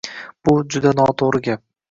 [0.47, 1.65] Bu– juda noto‘g‘ri gap.